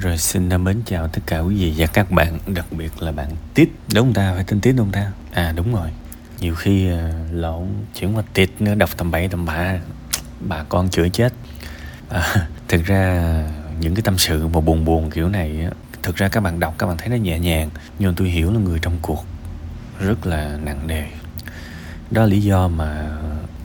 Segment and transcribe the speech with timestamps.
[0.00, 3.28] Rồi xin mến chào tất cả quý vị và các bạn Đặc biệt là bạn
[3.54, 3.68] Tít.
[3.94, 4.32] Đúng không ta?
[4.34, 5.12] Phải tên Tít đúng không ta?
[5.32, 5.88] À đúng rồi.
[6.40, 6.98] Nhiều khi uh,
[7.32, 9.78] lộn chuyển qua Tít nữa đọc tầm bậy tầm bạ
[10.40, 11.32] Bà con chữa chết.
[12.08, 13.32] À, Thực ra
[13.80, 15.68] những cái tâm sự mà buồn buồn kiểu này
[16.02, 18.60] Thực ra các bạn đọc các bạn thấy nó nhẹ nhàng Nhưng tôi hiểu là
[18.60, 19.24] người trong cuộc
[19.98, 21.04] Rất là nặng nề.
[22.10, 23.10] Đó là lý do mà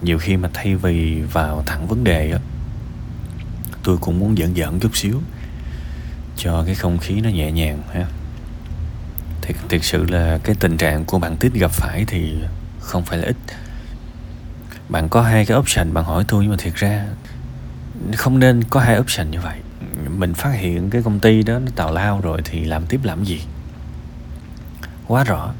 [0.01, 2.39] Nhiều khi mà thay vì vào thẳng vấn đề á
[3.83, 5.21] Tôi cũng muốn giỡn giỡn chút xíu
[6.37, 8.05] cho cái không khí nó nhẹ nhàng ha.
[9.41, 12.35] Thiệt thiệt sự là cái tình trạng của bạn tít gặp phải thì
[12.79, 13.35] không phải là ít.
[14.89, 17.05] Bạn có hai cái option, bạn hỏi tôi nhưng mà thiệt ra
[18.15, 19.59] không nên có hai option như vậy.
[20.17, 23.23] Mình phát hiện cái công ty đó nó tào lao rồi thì làm tiếp làm
[23.23, 23.41] gì?
[25.07, 25.53] Quá rõ.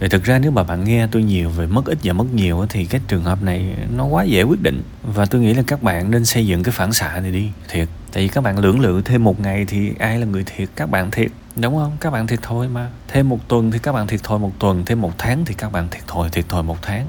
[0.00, 2.66] Thì thực ra nếu mà bạn nghe tôi nhiều về mất ít và mất nhiều
[2.68, 4.82] thì cái trường hợp này nó quá dễ quyết định.
[5.02, 7.88] Và tôi nghĩ là các bạn nên xây dựng cái phản xạ này đi, thiệt
[8.14, 10.68] tại vì các bạn lưỡng lự thêm một ngày thì ai là người thiệt?
[10.76, 11.96] Các bạn thiệt đúng không?
[12.00, 12.90] Các bạn thiệt thôi mà.
[13.08, 14.84] Thêm một tuần thì các bạn thiệt thôi một tuần.
[14.84, 17.06] Thêm một tháng thì các bạn thiệt thôi thiệt thôi một tháng.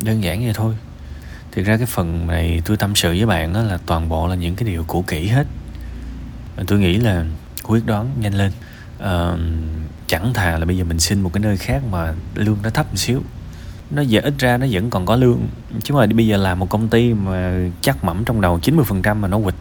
[0.00, 0.76] Đơn giản vậy thôi.
[1.52, 4.34] Thực ra cái phần này tôi tâm sự với bạn đó là toàn bộ là
[4.34, 5.46] những cái điều cũ kỹ hết.
[6.66, 7.24] Tôi nghĩ là
[7.62, 8.52] quyết đoán nhanh lên.
[8.98, 9.36] À,
[10.06, 12.86] chẳng thà là bây giờ mình xin một cái nơi khác mà lương nó thấp
[12.90, 13.22] một xíu.
[13.90, 15.48] Nó giờ ít ra nó vẫn còn có lương.
[15.82, 19.28] Chứ mà bây giờ làm một công ty mà chắc mẩm trong đầu 90% mà
[19.28, 19.54] nó quỵt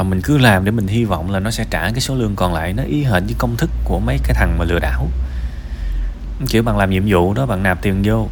[0.00, 2.36] và mình cứ làm để mình hy vọng là nó sẽ trả cái số lương
[2.36, 2.72] còn lại.
[2.72, 5.08] Nó ý hệt với công thức của mấy cái thằng mà lừa đảo.
[6.48, 8.28] Kiểu bằng làm nhiệm vụ đó, bạn nạp tiền vô.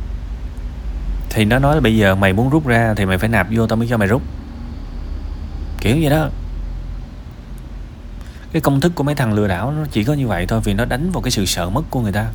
[1.31, 3.67] Thì nó nói là bây giờ mày muốn rút ra thì mày phải nạp vô
[3.67, 4.23] tao mới cho mày rút.
[5.81, 6.29] Kiểu vậy đó.
[8.53, 10.75] Cái công thức của mấy thằng lừa đảo nó chỉ có như vậy thôi vì
[10.75, 12.27] nó đánh vào cái sự sợ mất của người ta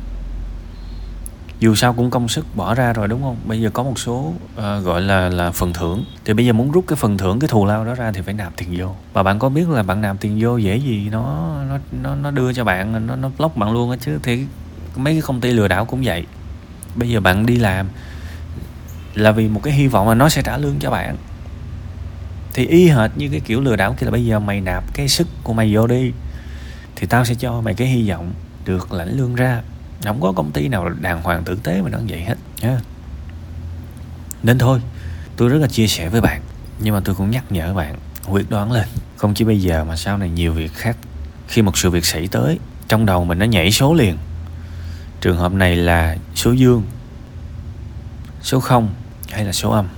[1.64, 3.36] dù sao cũng công sức bỏ ra rồi đúng không?
[3.44, 6.04] Bây giờ có một số uh, gọi là là phần thưởng.
[6.24, 8.34] Thì bây giờ muốn rút cái phần thưởng cái thù lao đó ra thì phải
[8.34, 8.94] nạp tiền vô.
[9.12, 11.08] Và bạn có biết là bạn nạp tiền vô dễ gì?
[11.12, 14.18] Nó nó nó nó đưa cho bạn nó nó block bạn luôn á chứ.
[14.22, 14.44] Thì
[14.96, 16.26] mấy cái công ty lừa đảo cũng vậy.
[16.94, 17.88] Bây giờ bạn đi làm
[19.14, 21.16] là vì một cái hy vọng là nó sẽ trả lương cho bạn.
[22.54, 25.08] Thì y hệt như cái kiểu lừa đảo kia là bây giờ mày nạp cái
[25.08, 26.12] sức của mày vô đi
[26.96, 28.32] thì tao sẽ cho mày cái hy vọng
[28.64, 29.62] được lãnh lương ra
[30.02, 32.78] không có công ty nào đàng hoàng tử tế mà nó vậy hết nha
[34.42, 34.80] nên thôi,
[35.36, 36.40] tôi rất là chia sẻ với bạn,
[36.80, 37.96] nhưng mà tôi cũng nhắc nhở bạn,
[38.28, 38.84] quyết đoán lên.
[39.16, 40.96] Không chỉ bây giờ mà sau này nhiều việc khác,
[41.48, 44.16] khi một sự việc xảy tới, trong đầu mình nó nhảy số liền.
[45.20, 46.82] Trường hợp này là số dương,
[48.42, 48.88] số không
[49.30, 49.88] hay là số âm?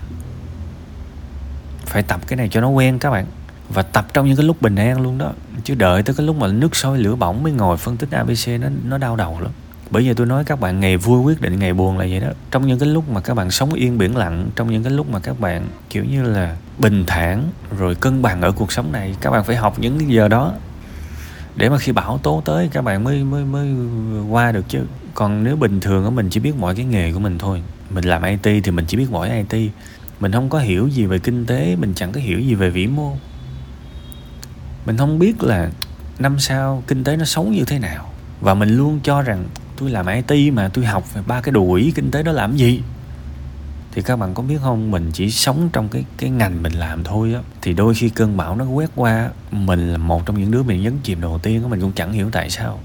[1.87, 3.27] Phải tập cái này cho nó quen các bạn,
[3.69, 5.33] và tập trong những cái lúc bình an luôn đó.
[5.65, 8.49] Chứ đợi tới cái lúc mà nước sôi lửa bỏng mới ngồi, phân tích abc
[8.61, 9.53] nó nó đau đầu lắm
[9.91, 12.29] bởi vì tôi nói các bạn ngày vui quyết định, ngày buồn là vậy đó.
[12.51, 15.11] Trong những cái lúc mà các bạn sống yên biển lặng, trong những cái lúc
[15.11, 17.43] mà các bạn, kiểu như là, bình thản,
[17.79, 20.55] rồi cân bằng ở cuộc sống này, các bạn phải học những giờ đó
[21.57, 23.69] để mà khi bão tố tới, các bạn mới mới mới
[24.31, 24.81] qua được chứ.
[25.15, 27.63] Còn nếu bình thường á, mình chỉ biết mọi cái nghề của mình thôi.
[27.91, 29.73] Mình làm it thì mình chỉ biết mỗi it
[30.21, 32.87] mình không có hiểu gì về kinh tế, mình chẳng có hiểu gì về vĩ
[32.87, 33.17] mô.
[34.87, 35.71] Mình không biết là
[36.19, 38.13] năm sau kinh tế nó xấu như thế nào.
[38.41, 39.45] Và mình luôn cho rằng
[39.77, 42.83] tôi làm IT mà, tôi học về ba cái đuổi kinh tế đó làm gì?
[43.93, 47.05] Thì các bạn có biết không, mình chỉ sống trong cái cái ngành mình làm
[47.05, 47.41] thôi á.
[47.63, 50.81] Thì đôi khi cơn bão nó quét qua, mình là một trong những đứa bị
[50.81, 52.81] nhấn chìm đầu tiên mình cũng chẳng hiểu tại sao.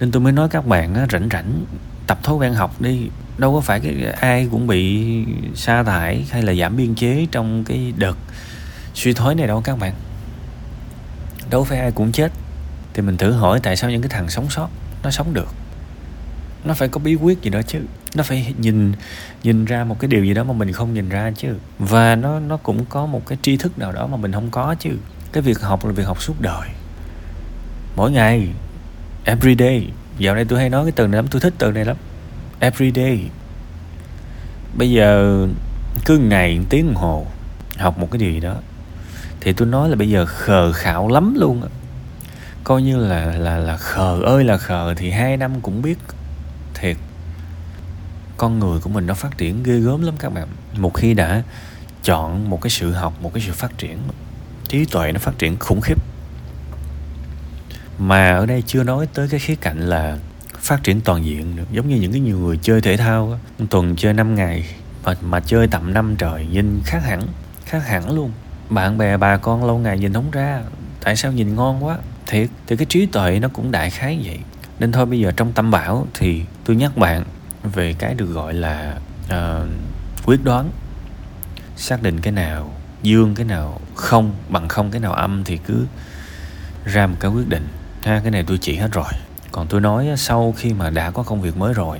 [0.00, 1.64] Nên tôi mới nói các bạn á, rảnh rảnh,
[2.06, 3.08] tập thói quen học đi.
[3.38, 5.06] Đâu có phải cái ai cũng bị
[5.54, 8.16] sa thải hay là giảm biên chế trong cái đợt
[8.94, 9.94] suy thoái này đâu các bạn.
[11.50, 12.32] Đâu phải ai cũng chết.
[12.94, 14.68] Thì mình thử hỏi tại sao những cái thằng sống sót
[15.02, 15.48] nó sống được?
[16.66, 17.78] Nó phải có bí quyết gì đó chứ.
[18.14, 18.92] Nó phải nhìn
[19.42, 21.54] nhìn ra một cái điều gì đó mà mình không nhìn ra chứ.
[21.78, 24.74] Và nó nó cũng có một cái tri thức nào đó mà mình không có
[24.78, 24.90] chứ.
[25.32, 26.68] Cái việc học là việc học suốt đời.
[27.96, 28.48] Mỗi ngày,
[29.24, 29.88] every day.
[30.18, 31.96] Dạo này tôi hay nói cái từ này lắm, tôi thích từ này lắm.
[32.60, 33.20] Every day.
[34.78, 35.46] Bây giờ
[36.04, 37.26] cứ ngày tiếng đồng hồ
[37.78, 38.54] học một cái điều gì đó,
[39.40, 41.62] thì tôi nói là bây giờ khờ khảo lắm luôn
[42.64, 45.98] coi như là là là khờ ơi là khờ thì hai năm cũng biết
[46.80, 46.96] thiệt
[48.36, 50.48] con người của mình nó phát triển ghê gớm lắm các bạn.
[50.76, 51.42] Một khi đã
[52.02, 53.98] chọn một cái sự học một cái sự phát triển
[54.68, 55.98] trí tuệ nó phát triển khủng khiếp.
[57.98, 60.18] Mà ở đây chưa nói tới cái khía cạnh là
[60.58, 63.38] phát triển toàn diện được giống như những cái nhiều người chơi thể thao
[63.70, 64.64] tuần chơi 5 ngày
[65.04, 67.22] mà, mà chơi tầm năm trời nhìn khác hẳn
[67.64, 68.32] khác hẳn luôn.
[68.70, 70.62] Bạn bè bà con lâu ngày nhìn không ra
[71.00, 71.98] tại sao nhìn ngon quá?
[72.26, 74.38] Thiệt thì cái trí tuệ nó cũng đại khái vậy
[74.78, 77.24] nên thôi bây giờ trong tâm bảo thì tôi nhắc bạn
[77.62, 79.68] về cái được gọi là uh,
[80.26, 80.70] quyết đoán.
[81.76, 85.86] Xác định cái nào dương cái nào không bằng không cái nào âm thì cứ
[86.84, 87.68] ra một cái quyết định.
[88.02, 89.12] Ha cái này tôi chỉ hết rồi.
[89.52, 91.98] Còn tôi nói sau khi mà đã có công việc mới rồi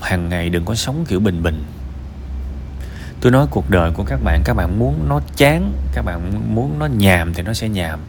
[0.00, 1.64] hàng ngày đừng có sống kiểu bình bình.
[3.20, 6.78] Tôi nói cuộc đời của các bạn các bạn muốn nó chán các bạn muốn
[6.78, 8.00] nó nhàm thì nó sẽ nhàm.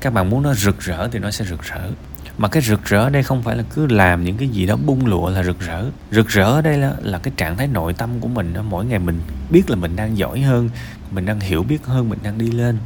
[0.00, 1.90] Các bạn muốn nó rực rỡ thì nó sẽ rực rỡ
[2.38, 4.76] mà cái rực rỡ ở đây không phải là cứ làm những cái gì đó
[4.86, 5.84] bung lụa là rực rỡ.
[6.10, 8.62] Rực rỡ ở đây là, là cái trạng thái nội tâm của mình đó.
[8.62, 9.20] mỗi ngày mình
[9.50, 10.70] biết là mình đang giỏi hơn
[11.10, 12.78] mình đang hiểu biết hơn mình đang đi lên.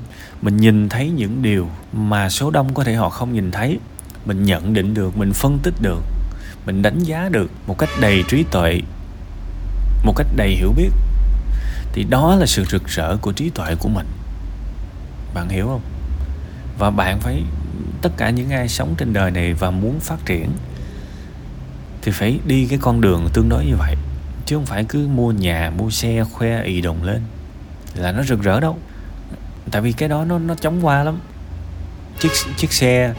[0.43, 3.79] Mình nhìn thấy những điều mà số đông có thể họ không nhìn thấy.
[4.25, 6.03] Mình nhận định được mình phân tích được
[6.67, 8.81] mình đánh giá được một cách đầy trí tuệ
[10.05, 10.91] một cách đầy hiểu biết.
[11.93, 14.07] Thì đó là sự rực rỡ của trí tuệ của mình.
[15.35, 15.81] Bạn hiểu không?
[16.83, 17.43] Và bạn phải,
[18.03, 20.51] tất cả những ai sống trên đời này và muốn phát triển,
[22.03, 23.97] thì phải đi cái con đường tương đối như vậy.
[24.47, 27.23] Chứ không phải cứ mua nhà, mua xe, khoe ì đồng lên
[27.95, 28.79] là nó rực rỡ đâu.
[29.71, 31.21] Tại vì cái đó nó nó chóng qua lắm.
[32.19, 33.15] Chiếc chiếc xe,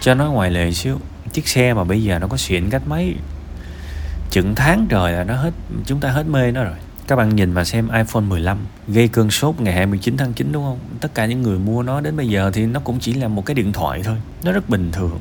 [0.00, 0.98] cho nó ngoài lề xíu.
[1.32, 3.14] Chiếc xe mà bây giờ nó có xịn cách mấy
[4.30, 5.52] chừng tháng trời là nó hết,
[5.86, 6.76] chúng ta hết mê nó rồi
[7.10, 8.58] các bạn nhìn và xem iPhone 15
[8.88, 10.78] gây cơn sốt ngày 29 tháng 9 đúng không?
[11.00, 13.46] Tất cả những người mua nó đến bây giờ thì nó cũng chỉ là một
[13.46, 14.16] cái điện thoại thôi.
[14.44, 15.18] Nó rất bình thường.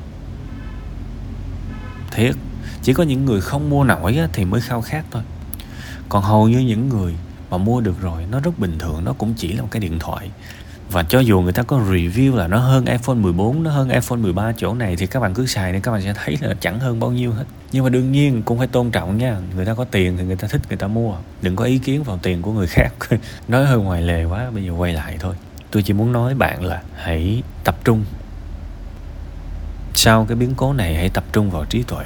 [2.12, 2.36] Thiệt,
[2.82, 5.22] chỉ có những người không mua nổi thì mới khao khát thôi.
[6.10, 7.16] Còn hầu như những người
[7.50, 10.00] mà mua được rồi nó rất bình thường, nó cũng chỉ là một cái điện
[10.00, 10.32] thoại
[10.92, 14.20] và cho dù người ta có review là nó hơn iPhone 14 nó hơn iPhone
[14.20, 16.80] 13 chỗ này thì các bạn cứ xài đi, các bạn sẽ thấy là chẳng
[16.80, 17.44] hơn bao nhiêu hết.
[17.72, 20.36] Nhưng mà đương nhiên cũng phải tôn trọng nha, người ta có tiền thì người
[20.36, 21.16] ta thích, người ta mua.
[21.42, 22.90] Đừng có ý kiến vào tiền của người khác.
[23.48, 25.36] Nói hơi ngoài lề quá, bây giờ quay lại thôi.
[25.72, 28.04] Tôi chỉ muốn nói bạn là hãy tập trung.
[29.94, 32.06] Sau cái biến cố này hãy tập trung vào trí tuệ.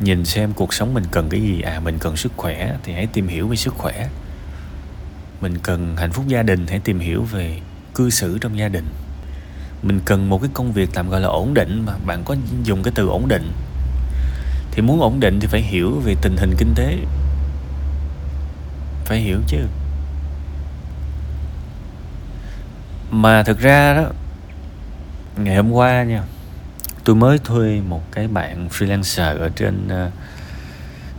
[0.00, 3.06] Nhìn xem cuộc sống mình cần cái gì à mình cần sức khỏe thì hãy
[3.06, 4.08] tìm hiểu về sức khỏe
[5.40, 7.60] mình cần hạnh phúc gia đình hãy tìm hiểu về
[7.94, 8.86] cư xử trong gia đình.
[9.82, 12.82] Mình cần một cái công việc tạm gọi là ổn định mà bạn có dùng
[12.82, 13.52] cái từ ổn định.
[14.70, 16.96] Thì muốn ổn định thì phải hiểu về tình hình kinh tế.
[19.04, 19.58] Phải hiểu chứ.
[23.10, 24.10] Mà thực ra đó
[25.36, 26.22] ngày hôm qua nha
[27.04, 30.12] tôi mới thuê một cái bạn freelancer ở trên uh,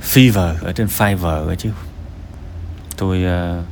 [0.03, 1.69] Fiverr ở trên Fiverr chứ.
[2.97, 3.65] Tôi uh,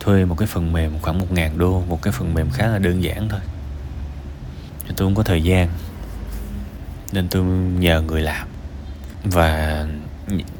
[0.00, 2.78] thuê một cái phần mềm khoảng một ngàn đô một cái phần mềm khá là
[2.78, 3.40] đơn giản thôi.
[4.96, 5.68] Tôi không có thời gian
[7.12, 7.44] nên tôi
[7.78, 8.48] nhờ người làm.
[9.24, 9.86] Và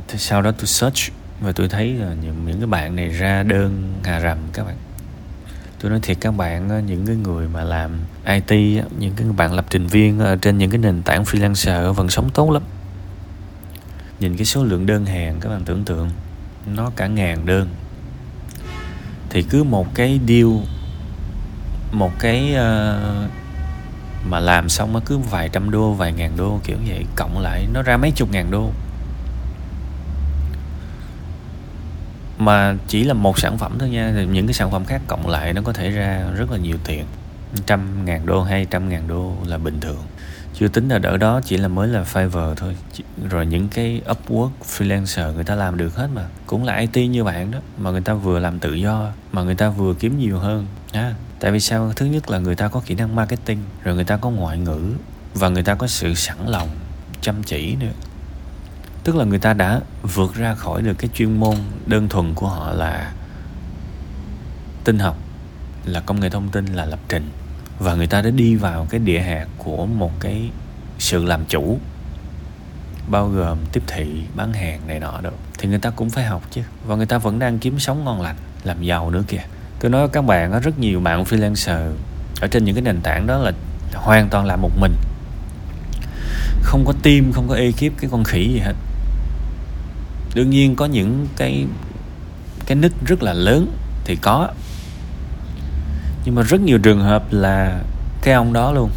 [0.09, 3.95] sau đó tôi search và tôi thấy là những, những cái bạn này ra đơn
[4.05, 4.77] hà rầm các bạn.
[5.81, 7.91] Tôi nói thiệt các bạn những cái người mà làm
[8.27, 12.11] IT những cái bạn lập trình viên ở trên những cái nền tảng freelancer vẫn
[12.11, 12.63] sống tốt lắm.
[14.21, 16.11] Nhìn cái số lượng đơn hàng các bạn tưởng tượng
[16.67, 17.69] nó cả ngàn đơn
[19.31, 20.49] thì cứ một cái deal
[21.93, 23.31] một cái uh,
[24.25, 27.05] mà làm xong nó cứ vài trăm đô vài ngàn đô kiểu vậy.
[27.17, 28.71] Cộng lại nó ra mấy chục ngàn đô.
[32.39, 34.13] Mà chỉ là một sản phẩm thôi nha.
[34.15, 36.77] Thì những cái sản phẩm khác cộng lại nó có thể ra rất là nhiều
[36.85, 37.05] tiền.
[37.67, 40.03] Trăm ngàn đô hay trăm ngàn đô là bình thường
[40.55, 42.77] chưa tính là đỡ đó chỉ là mới là Fiverr thôi.
[43.31, 46.27] Rồi những cái Upwork freelancer người ta làm được hết mà.
[46.47, 49.55] Cũng là IT như bạn đó mà người ta vừa làm tự do mà người
[49.55, 51.93] ta vừa kiếm nhiều hơn à, tại vì sao?
[51.97, 54.93] Thứ nhất là người ta có kỹ năng marketing rồi người ta có ngoại ngữ
[55.35, 56.69] và người ta có sự sẵn lòng
[57.21, 57.93] chăm chỉ nữa.
[59.05, 62.49] Tức là người ta đã vượt ra khỏi được cái chuyên môn đơn thuần của
[62.49, 63.13] họ là
[64.85, 65.17] tinh học
[65.85, 67.31] là công nghệ thông tin là lập trình
[67.79, 70.51] và người ta đã đi vào cái địa hạt của một cái
[70.99, 71.79] sự làm chủ,
[73.09, 76.43] bao gồm tiếp thị, bán hàng này nọ được thì người ta cũng phải học
[76.51, 76.63] chứ.
[76.87, 79.43] Và người ta vẫn đang kiếm sống ngon lành, làm giàu nữa kìa.
[79.81, 81.93] Tôi nói các bạn, có rất nhiều bạn freelancer
[82.41, 83.53] ở trên những cái nền tảng đó là
[83.95, 84.95] hoàn toàn làm một mình.
[86.63, 88.75] Không có team, không có ekip, cái con khỉ gì hết.
[90.35, 91.67] Đương nhiên có những cái
[92.67, 94.49] cái nick rất là lớn thì có
[96.29, 97.81] nhưng mà rất nhiều trường hợp là
[98.23, 98.91] cái ông đó luôn.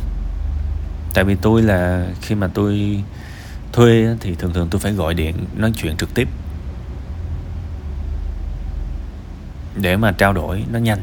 [1.13, 3.03] Tại vì tôi là khi mà tôi
[3.73, 6.27] thuê thì thường thường tôi phải gọi điện nói chuyện trực tiếp.
[9.75, 10.99] Để mà trao đổi nó nhanh.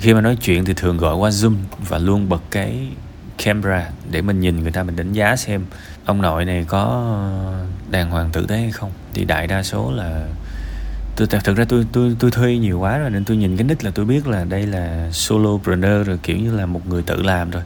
[0.00, 1.54] Khi mà nói chuyện thì thường gọi qua zoom
[1.88, 2.88] và luôn bật cái
[3.44, 5.64] camera để mình nhìn người ta, mình đánh giá xem
[6.04, 7.14] ông nội này có
[7.90, 8.90] đàng hoàng tử tế hay không.
[9.14, 10.26] Thì đại đa số là
[11.18, 13.84] tôi thật ra tôi tôi tôi thuê nhiều quá rồi nên tôi nhìn cái nick
[13.84, 17.50] là tôi biết là đây là solopreneur rồi, kiểu như là một người tự làm
[17.50, 17.62] rồi.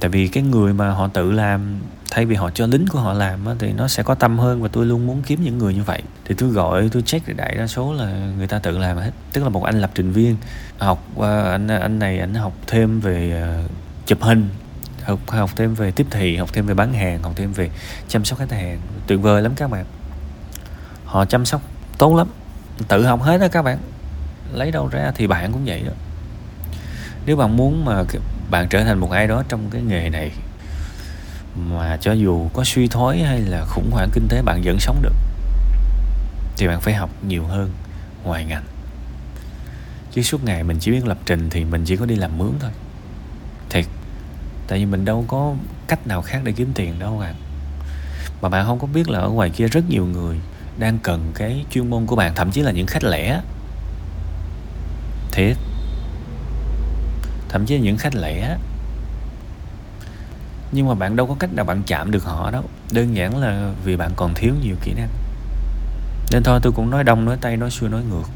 [0.00, 1.78] Tại vì cái người mà họ tự làm,
[2.10, 4.68] thay vì họ cho lính của họ làm thì nó sẽ có tâm hơn và
[4.68, 6.02] tôi luôn muốn kiếm những người như vậy.
[6.24, 9.10] Thì tôi gọi, tôi check thì đại đa số là người ta tự làm hết.
[9.32, 10.36] Tức là một anh lập trình viên,
[10.78, 13.62] học anh anh này anh học thêm về ờ,
[14.06, 14.48] chụp hình,
[15.02, 17.70] học học thêm về tiếp thị, học thêm về bán hàng, học thêm về
[18.08, 18.78] chăm sóc khách hàng.
[19.06, 19.84] Tuyệt vời lắm các bạn.
[21.04, 21.62] Họ chăm sóc
[21.98, 22.28] tốt lắm
[22.88, 23.78] tự học hết đó các bạn.
[24.52, 25.92] Lấy đâu ra thì bạn cũng vậy đó.
[27.26, 28.02] Nếu bạn muốn mà
[28.50, 30.30] bạn trở thành một ai đó trong cái nghề này,
[31.56, 35.02] mà cho dù có suy thoái hay là khủng hoảng kinh tế, bạn vẫn sống
[35.02, 35.14] được,
[36.56, 37.70] thì bạn phải học nhiều hơn
[38.24, 38.64] ngoài ngành.
[40.12, 42.52] Chứ suốt ngày mình chỉ biết lập trình thì mình chỉ có đi làm mướn
[42.60, 42.70] thôi.
[43.70, 43.84] Thiệt,
[44.68, 45.54] tại vì mình đâu có
[45.88, 47.34] cách nào khác để kiếm tiền đâu bạn.
[48.40, 50.40] Mà bạn không có biết là ở ngoài kia rất nhiều người
[50.78, 53.40] đang cần cái chuyên môn của bạn, thậm chí là những khách lẻ.
[55.32, 55.56] Thiệt.
[57.48, 58.56] Thậm chí là những khách lẻ.
[60.72, 62.62] Nhưng mà bạn đâu có cách nào bạn chạm được họ đâu.
[62.92, 65.08] Đơn giản là vì bạn còn thiếu nhiều kỹ năng.
[66.32, 68.28] Nên thôi, tôi cũng nói đông, nói tay nói xuôi, nói ngược.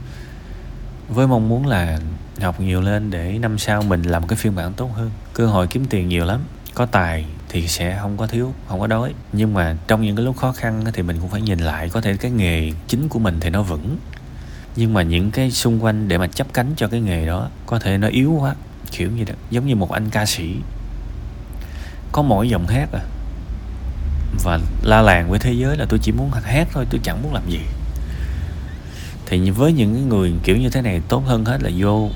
[1.09, 1.99] Với mong muốn là
[2.40, 5.11] học nhiều lên để năm sau mình làm cái phiên bản tốt hơn.
[5.35, 6.40] Cơ hội kiếm tiền nhiều lắm.
[6.75, 9.14] Có tài thì sẽ không có thiếu, không có đói.
[9.33, 12.00] Nhưng mà trong những cái lúc khó khăn thì mình cũng phải nhìn lại, có
[12.00, 13.99] thể cái nghề chính của mình thì nó vững.
[14.76, 17.78] Nhưng mà những cái xung quanh để mà chấp cánh cho cái nghề đó, có
[17.78, 18.54] thể nó yếu quá,
[18.90, 20.57] kiểu như đó, giống như một anh ca sĩ.
[22.12, 23.00] Có mỗi giọng hát à.
[24.45, 27.35] Và la làng với thế giới là tôi chỉ muốn hát thôi, tôi chẳng muốn
[27.35, 27.61] làm gì.
[29.26, 32.09] Thì với những người kiểu như thế này, tốt hơn hết là vô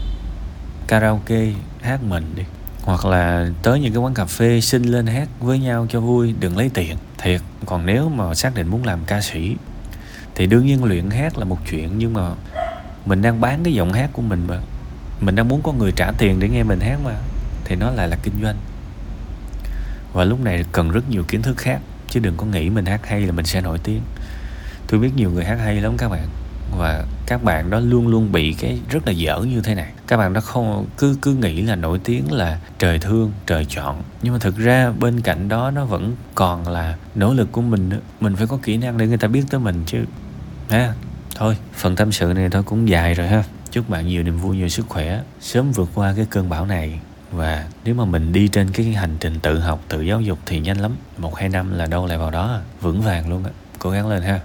[0.87, 1.47] karaoke,
[1.83, 2.43] hát mình đi
[2.85, 6.35] hoặc là tới những cái quán cà phê xin lên hát với nhau cho vui,
[6.41, 6.97] đừng lấy tiền.
[7.19, 9.57] Thiệt, còn nếu mà xác định muốn làm ca sĩ,
[10.35, 12.31] thì đương nhiên luyện hát là một chuyện, nhưng mà
[13.07, 14.59] mình đang bán cái giọng hát của mình mà.
[15.21, 17.14] Mình đang muốn có người trả tiền để nghe mình hát mà,
[17.64, 18.57] thì nó lại là kinh doanh.
[20.12, 23.00] Và lúc này cần rất nhiều kiến thức khác, chứ đừng có nghĩ mình hát
[23.07, 24.00] hay là mình sẽ nổi tiếng.
[24.87, 26.29] Tôi biết nhiều người hát hay lắm các bạn
[26.78, 29.93] và các bạn đó luôn luôn bị cái rất là dở như thế này.
[30.07, 34.02] Các bạn đó không, cứ cứ nghĩ là nổi tiếng là trời thương, trời chọn.
[34.23, 37.88] Nhưng mà thực ra bên cạnh đó nó vẫn còn là nỗ lực của mình
[37.88, 38.00] nữa.
[38.21, 39.99] mình phải có kỹ năng để người ta biết tới mình chứ.
[40.71, 40.95] Ha?
[41.35, 43.45] Thôi, phần tâm sự này thôi cũng dài rồi ha.
[43.71, 45.21] Chúc bạn nhiều niềm vui, nhiều sức khỏe.
[45.40, 47.00] Sớm vượt qua cái cơn bão này.
[47.31, 50.61] Và nếu mà mình đi trên cái hành trình tự học, tự giáo dục thì
[50.61, 50.97] nhanh lắm.
[51.19, 52.61] Một hai năm là đâu lại vào đó.
[52.81, 53.50] Vững vàng luôn á.
[53.78, 54.40] Cố gắng lên ha.